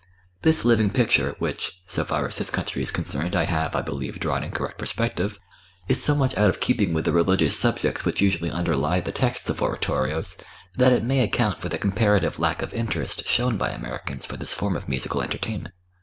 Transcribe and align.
This 0.41 0.65
living 0.65 0.89
picture 0.89 1.35
which, 1.37 1.83
so 1.87 2.03
far 2.03 2.27
as 2.27 2.37
this 2.37 2.49
country 2.49 2.81
is 2.81 2.89
concerned, 2.89 3.35
I 3.35 3.43
have, 3.43 3.75
I 3.75 3.83
believe, 3.83 4.19
drawn 4.19 4.43
in 4.43 4.49
correct 4.49 4.79
perspective, 4.79 5.37
is 5.87 6.03
so 6.03 6.15
much 6.15 6.35
out 6.35 6.49
of 6.49 6.59
keeping 6.59 6.91
with 6.95 7.05
the 7.05 7.11
religious 7.13 7.55
subjects 7.55 8.03
which 8.03 8.19
usually 8.19 8.49
underlie 8.49 8.99
the 9.01 9.11
texts 9.11 9.47
of 9.47 9.61
oratorios 9.61 10.39
that 10.75 10.91
it 10.91 11.03
may 11.03 11.19
account 11.19 11.61
for 11.61 11.69
the 11.69 11.77
comparative 11.77 12.39
lack 12.39 12.63
of 12.63 12.73
interest 12.73 13.27
shown 13.27 13.57
by 13.59 13.69
Americans 13.69 14.25
for 14.25 14.37
this 14.37 14.55
form 14.55 14.75
of 14.75 14.89
musical 14.89 15.21
entertainment. 15.21 15.71